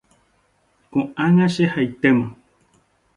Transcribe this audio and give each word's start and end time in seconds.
Koʼág̃a 0.91 1.45
chehaitéma”. 1.53 2.25